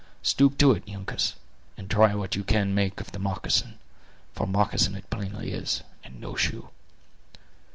Stoop 0.23 0.57
to 0.57 0.71
it, 0.71 0.89
Uncas, 0.89 1.35
and 1.77 1.87
try 1.87 2.15
what 2.15 2.35
you 2.35 2.43
can 2.43 2.73
make 2.73 2.99
of 2.99 3.11
the 3.11 3.19
moccasin; 3.19 3.77
for 4.33 4.47
moccasin 4.47 4.95
it 4.95 5.07
plainly 5.11 5.51
is, 5.51 5.83
and 6.03 6.19
no 6.19 6.33
shoe." 6.33 6.71